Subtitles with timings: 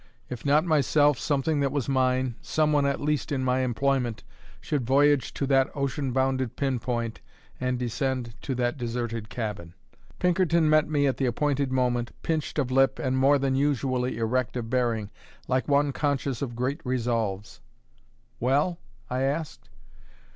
[0.31, 4.23] If not myself, something that was mine, some one at least in my employment,
[4.59, 7.21] should voyage to that ocean bounded pin point
[7.59, 9.75] and descend to that deserted cabin.
[10.17, 14.57] Pinkerton met me at the appointed moment, pinched of lip and more than usually erect
[14.57, 15.11] of bearing,
[15.47, 17.61] like one conscious of great resolves.
[18.39, 19.69] "Well?" I asked.